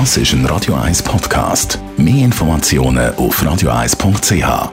Das 0.00 0.16
ist 0.16 0.32
ein 0.32 0.44
Radio 0.46 0.74
1 0.74 1.04
Podcast. 1.04 1.78
Mehr 1.96 2.24
Informationen 2.24 3.14
auf 3.14 3.40
radio1.ch. 3.40 4.72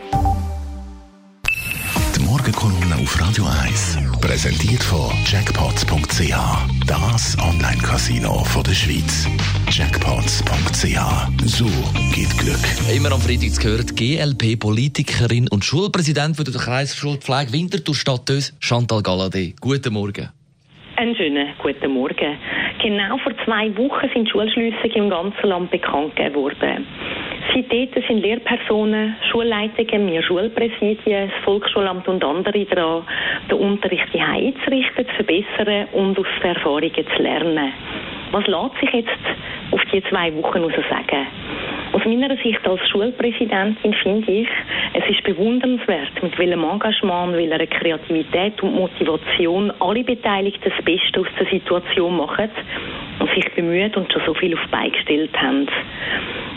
Die 2.16 2.24
Morgenkolumne 2.25 2.95
auf 2.95 3.21
Radio 3.21 3.45
1 3.63 3.99
präsentiert 4.19 4.81
von 4.81 5.11
Jackpots.ch. 5.27 6.33
Das 6.87 7.37
Online-Casino 7.39 8.43
der 8.65 8.73
Schweiz. 8.73 9.27
Jackpots.ch. 9.70 11.45
So 11.45 11.67
geht 12.15 12.35
Glück. 12.39 12.65
Immer 12.91 13.11
am 13.11 13.21
Freitag 13.21 13.61
gehört 13.61 13.95
GLP-Politikerin 13.95 15.47
und 15.49 15.63
Schulpräsident 15.63 16.39
der 16.39 16.59
Kreisschulpflege 16.59 17.53
Winterthur 17.53 17.93
Stadtös 17.93 18.57
Chantal 18.59 19.03
Galladay. 19.03 19.53
Guten 19.61 19.93
Morgen. 19.93 20.29
Einen 20.95 21.15
schönen 21.15 21.53
guten 21.61 21.91
Morgen. 21.93 22.38
Genau 22.82 23.18
vor 23.20 23.34
zwei 23.45 23.70
Wochen 23.77 24.09
sind 24.11 24.27
Schulschliessungen 24.27 24.95
im 24.95 25.09
ganzen 25.11 25.47
Land 25.47 25.70
bekannt 25.70 26.15
gegeben 26.15 26.36
worden. 26.36 26.88
Seitdem 27.54 27.89
sind 28.07 28.21
Lehrpersonen, 28.21 29.15
Schulleitungen, 29.29 30.07
wir 30.07 30.24
Schulpräsidien, 30.24 31.29
das 31.29 31.43
Volksschulamt 31.43 32.08
und 32.08 32.24
andere 32.24 32.66
daran, 32.66 33.04
den 33.52 33.58
Unterricht 33.60 34.08
hier 34.12 34.28
einzurichten, 34.28 35.05
zu 35.05 35.14
verbessern 35.14 35.90
und 35.91 36.18
aus 36.18 36.26
den 36.41 36.55
Erfahrungen 36.55 37.05
zu 37.16 37.22
lernen. 37.22 37.72
Was 38.32 38.48
lässt 38.48 38.80
sich 38.80 38.91
jetzt 38.94 39.10
auf 39.70 39.82
die 39.94 40.02
zwei 40.05 40.34
Wochen 40.36 40.60
heraus 40.60 40.86
sagen? 40.90 41.27
Aus 41.94 42.05
meiner 42.05 42.36
Sicht 42.38 42.66
als 42.66 42.88
Schulpräsidentin 42.90 43.94
finde 43.95 44.32
ich, 44.32 44.48
es 44.94 45.09
ist 45.09 45.23
bewundernswert, 45.23 46.23
mit 46.23 46.38
welchem 46.40 46.63
Engagement, 46.63 47.36
welcher 47.36 47.68
Kreativität 47.68 48.63
und 48.63 48.76
Motivation 48.76 49.73
alle 49.80 50.04
Beteiligten 50.04 50.72
das 50.73 50.85
Beste 50.85 51.20
aus 51.20 51.27
der 51.38 51.48
Situation 51.48 52.16
machen 52.16 52.49
und 53.20 53.30
sich 53.32 53.46
bemüht 53.54 53.98
und 53.98 54.12
schon 54.12 54.22
so 54.26 54.34
viel 54.34 54.54
auf 54.54 54.66
beigestellt 54.72 55.35
haben. 55.38 55.68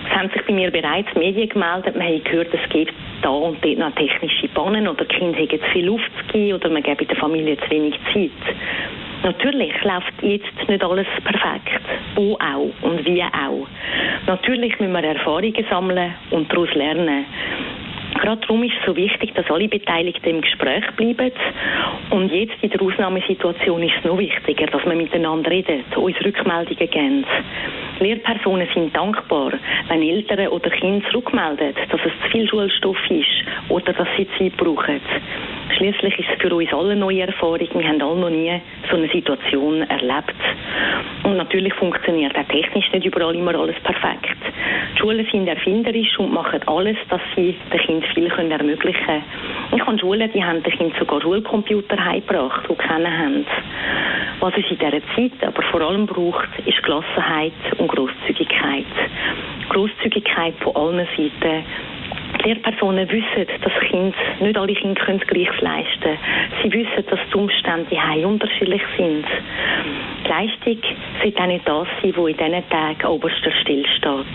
Es 0.08 0.16
haben 0.16 0.30
sich 0.30 0.42
bei 0.46 0.52
mir 0.52 0.70
bereits 0.70 1.12
Medien 1.16 1.48
gemeldet, 1.48 1.96
man 1.96 2.06
hat 2.06 2.24
gehört, 2.26 2.54
es 2.54 2.70
gibt 2.70 2.94
da 3.22 3.30
und 3.30 3.64
dort 3.64 3.78
noch 3.78 3.94
technische 3.96 4.46
Pannen 4.48 4.86
oder 4.86 5.04
die 5.04 5.16
Kinder 5.16 5.38
haben 5.38 5.48
zu 5.48 5.70
viel 5.72 5.86
Luft 5.86 6.10
zu 6.28 6.32
geben 6.32 6.54
oder 6.54 6.68
man 6.68 6.82
gebe 6.82 7.04
der 7.04 7.16
Familie 7.16 7.56
zu 7.56 7.70
wenig 7.70 7.94
Zeit. 8.12 8.30
Natürlich 9.24 9.72
läuft 9.84 10.22
jetzt 10.22 10.68
nicht 10.68 10.84
alles 10.84 11.06
perfekt. 11.24 11.80
Wo 12.14 12.34
auch 12.34 12.70
und 12.82 13.04
wie 13.06 13.22
auch. 13.22 13.66
Natürlich 14.26 14.78
müssen 14.78 14.92
wir 14.92 15.02
Erfahrungen 15.02 15.64
sammeln 15.70 16.14
und 16.30 16.52
daraus 16.52 16.72
lernen. 16.74 17.24
Gerade 18.20 18.40
darum 18.40 18.62
ist 18.62 18.74
es 18.78 18.86
so 18.86 18.96
wichtig, 18.96 19.34
dass 19.34 19.50
alle 19.50 19.68
Beteiligten 19.68 20.28
im 20.28 20.40
Gespräch 20.40 20.84
bleiben. 20.96 21.32
Und 22.10 22.30
jetzt 22.32 22.54
in 22.62 22.70
der 22.70 22.82
Ausnahmesituation 22.82 23.82
ist 23.82 23.94
es 23.98 24.04
noch 24.04 24.18
wichtiger, 24.18 24.66
dass 24.66 24.84
wir 24.84 24.94
miteinander 24.94 25.50
reden, 25.50 25.84
uns 25.96 26.16
Rückmeldungen 26.24 26.90
geben. 26.90 27.24
Lehrpersonen 28.00 28.68
sind 28.74 28.94
dankbar, 28.94 29.52
wenn 29.88 30.02
Eltern 30.02 30.48
oder 30.48 30.70
Kinder 30.70 31.06
zurückmelden, 31.10 31.74
dass 31.90 32.00
es 32.04 32.12
zu 32.22 32.30
viel 32.30 32.48
Schulstoff 32.48 32.98
ist 33.10 33.44
oder 33.68 33.92
dass 33.92 34.08
sie 34.16 34.26
Zeit 34.38 34.56
brauchen. 34.56 35.00
Schließlich 35.76 36.18
ist 36.18 36.28
es 36.34 36.42
für 36.42 36.54
uns 36.54 36.72
alle 36.72 36.96
neue 36.96 37.22
Erfahrung. 37.22 37.68
Wir 37.72 37.88
haben 37.88 38.02
alle 38.02 38.20
noch 38.20 38.30
nie 38.30 38.60
so 38.90 38.96
eine 38.96 39.08
Situation 39.08 39.82
erlebt. 39.82 40.34
Und 41.24 41.38
natürlich 41.38 41.72
funktioniert 41.74 42.36
auch 42.36 42.46
technisch 42.48 42.92
nicht 42.92 43.06
überall 43.06 43.34
immer 43.34 43.54
alles 43.54 43.76
perfekt. 43.82 44.36
Die 44.94 44.98
Schulen 44.98 45.26
sind 45.32 45.48
erfinderisch 45.48 46.18
und 46.18 46.32
machen 46.32 46.60
alles, 46.66 46.96
dass 47.08 47.20
sie 47.34 47.56
den 47.72 47.80
Kindern 47.80 48.10
viel 48.12 48.50
ermöglichen 48.50 49.04
können. 49.04 49.24
Ich 49.74 49.80
habe 49.84 49.98
Schulen, 49.98 50.30
die 50.32 50.44
haben 50.44 50.62
den 50.62 50.72
Kindern 50.72 50.98
sogar 50.98 51.22
Schulcomputer 51.22 52.02
heimgebracht, 52.04 52.68
die 52.68 52.74
kennen 52.74 53.18
haben. 53.18 53.46
Was 54.40 54.52
es 54.58 54.70
in 54.70 54.78
dieser 54.78 55.00
Zeit 55.14 55.48
aber 55.48 55.62
vor 55.62 55.80
allem 55.80 56.06
braucht, 56.06 56.48
ist 56.66 56.82
Gelassenheit 56.82 57.52
und 57.78 57.88
Grosszügigkeit. 57.88 58.84
Grosszügigkeit 59.70 60.54
von 60.60 60.76
allen 60.76 61.08
Seiten 61.16 61.64
Lehrpersonen 62.44 63.08
wissen, 63.10 63.46
dass 63.62 63.72
Kinder, 63.88 64.16
nicht 64.40 64.58
alle 64.58 64.74
Kinder 64.74 65.02
können 65.02 65.20
gleich 65.20 65.60
leisten 65.60 66.18
Sie 66.62 66.72
wissen, 66.72 67.04
dass 67.08 67.20
die 67.32 67.36
Umstände 67.36 67.88
hier 67.90 68.28
unterschiedlich 68.28 68.82
sind. 68.96 69.26
Die 70.24 70.28
Leistung 70.28 70.78
sollte 71.22 71.42
auch 71.42 71.46
nicht 71.46 71.66
das 71.66 71.88
sein, 72.02 72.14
was 72.16 72.28
in 72.32 72.36
diesen 72.36 72.68
Tagen 72.70 73.06
oberster 73.06 73.52
Stelle 73.62 73.86
steht. 73.88 74.26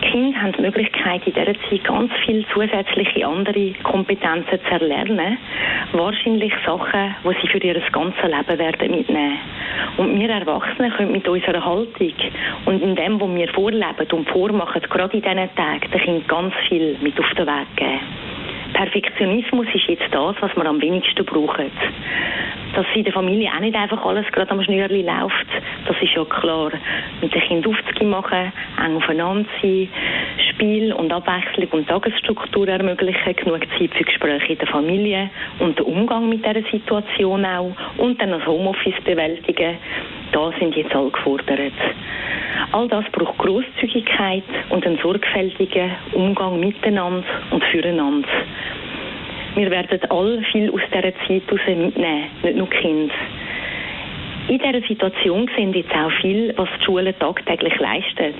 Kinder 0.00 0.40
haben 0.40 0.52
die 0.52 0.62
Möglichkeit, 0.62 1.26
in 1.26 1.34
dieser 1.34 1.54
Zeit 1.68 1.84
ganz 1.84 2.10
viele 2.24 2.44
zusätzliche 2.52 3.26
andere 3.26 3.72
Kompetenzen 3.82 4.58
zu 4.64 4.70
erlernen. 4.70 5.38
Wahrscheinlich 5.92 6.52
Sachen, 6.64 7.14
die 7.24 7.36
sie 7.40 7.48
für 7.48 7.58
ihr 7.58 7.80
ganzes 7.92 8.22
Leben 8.22 8.58
werden 8.58 8.90
mitnehmen. 8.90 9.38
Und 9.96 10.18
wir 10.18 10.30
Erwachsenen 10.30 10.92
können 10.92 11.12
mit 11.12 11.28
unserer 11.28 11.64
Haltung 11.64 12.12
und 12.66 12.82
in 12.82 12.96
dem, 12.96 13.20
was 13.20 13.34
wir 13.34 13.48
vorleben 13.48 14.12
und 14.12 14.28
vormachen, 14.30 14.82
gerade 14.82 15.16
in 15.16 15.22
diesen 15.22 15.54
Tagen, 15.54 15.90
den 15.92 16.00
Kindern 16.00 16.26
ganz 16.26 16.54
viel 16.68 16.96
mit 17.00 17.18
auf 17.18 17.30
den 17.36 17.46
Weg 17.46 17.76
geben. 17.76 18.00
Perfektionismus 18.72 19.66
ist 19.74 19.88
jetzt 19.88 20.08
das, 20.10 20.36
was 20.40 20.56
wir 20.56 20.66
am 20.66 20.80
wenigsten 20.80 21.24
brauchen. 21.24 21.70
Dass 22.74 22.86
in 22.94 23.04
der 23.04 23.12
Familie 23.12 23.50
auch 23.54 23.60
nicht 23.60 23.74
einfach 23.74 24.04
alles 24.04 24.26
gerade 24.32 24.50
am 24.52 24.62
Schnürli 24.62 25.02
läuft, 25.02 25.46
das 25.90 26.00
ist 26.02 26.14
ja 26.14 26.24
klar. 26.24 26.70
Mit 27.20 27.34
den 27.34 27.40
Kindern 27.42 27.74
aufzugehen 27.74 28.10
machen, 28.10 28.52
eng 28.84 28.96
aufeinander 28.96 29.48
sein, 29.60 29.88
Spiel 30.50 30.92
und 30.92 31.12
Abwechslung 31.12 31.68
und 31.72 31.88
Tagesstruktur 31.88 32.68
ermöglichen, 32.68 33.34
genug 33.34 33.60
Zeit 33.76 33.90
für 33.94 34.04
Gespräche 34.04 34.52
in 34.52 34.58
der 34.58 34.68
Familie 34.68 35.30
und 35.58 35.78
den 35.78 35.86
Umgang 35.86 36.28
mit 36.28 36.46
dieser 36.46 36.62
Situation 36.70 37.44
auch 37.44 37.72
und 37.98 38.22
dann 38.22 38.30
das 38.30 38.46
Homeoffice 38.46 39.02
bewältigen, 39.04 39.78
da 40.30 40.52
sind 40.60 40.76
jetzt 40.76 40.94
alle 40.94 41.10
gefordert. 41.10 41.72
All 42.70 42.86
das 42.86 43.04
braucht 43.10 43.38
Großzügigkeit 43.38 44.44
und 44.68 44.86
einen 44.86 44.98
sorgfältigen 44.98 45.90
Umgang 46.12 46.60
miteinander 46.60 47.26
und 47.50 47.64
füreinander. 47.64 48.28
Wir 49.56 49.70
werden 49.72 49.98
alle 50.08 50.40
viel 50.52 50.70
aus 50.70 50.80
dieser 50.94 51.12
Zeit 51.26 51.66
mitnehmen, 51.76 52.26
nicht 52.44 52.56
nur 52.56 52.70
Kinder. 52.70 53.14
In 54.48 54.58
dieser 54.58 54.86
Situation 54.86 55.48
sehen 55.56 55.72
jetzt 55.74 55.92
auch 55.92 56.10
viel, 56.20 56.52
was 56.56 56.68
die 56.78 56.84
Schulen 56.84 57.14
tagtäglich 57.18 57.78
leisten. 57.78 58.34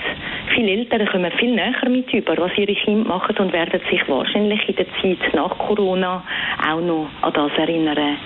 Viele 0.55 0.71
Eltern 0.71 1.07
kommen 1.07 1.31
viel 1.33 1.55
näher 1.55 1.89
mit 1.89 2.13
über, 2.13 2.37
was 2.37 2.57
ihre 2.57 2.75
Kinder 2.75 3.09
machen 3.09 3.37
und 3.39 3.53
werden 3.53 3.81
sich 3.91 4.09
wahrscheinlich 4.09 4.69
in 4.69 4.77
der 4.77 4.87
Zeit 5.01 5.35
nach 5.35 5.57
Corona 5.59 6.25
auch 6.69 6.81
noch 6.81 7.09
an 7.23 7.33
das 7.33 7.53
erinnern. 7.57 8.17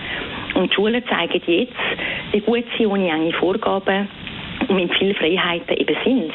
Und 0.55 0.71
die 0.71 0.75
Schulen 0.75 1.03
zeigen 1.09 1.43
jetzt, 1.47 1.73
wie 2.33 2.41
gut 2.41 2.65
sie 2.79 2.87
ohne 2.87 3.11
enge 3.11 3.33
Vorgaben 3.35 4.09
und 4.69 4.77
mit 4.77 4.95
viel 4.95 5.15
Freiheiten 5.15 5.77
eben 5.77 5.97
sind. 6.05 6.33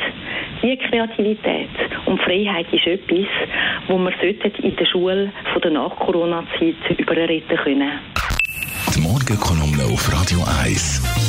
Die 0.61 0.77
Kreativität 0.77 1.69
und 2.05 2.21
Freiheit 2.21 2.67
ist 2.71 2.85
etwas, 2.85 3.27
wo 3.87 3.97
wir 3.97 4.63
in 4.63 4.75
der 4.75 4.85
Schule 4.85 5.31
von 5.53 5.61
der 5.61 5.71
Nach-Corona-Zeit 5.71 6.99
überreden 6.99 7.57
können. 7.57 7.91
Die 8.93 9.01
Morgenkolumne 9.01 9.85
auf 9.85 10.11
Radio 10.11 10.39
1. 10.63 11.28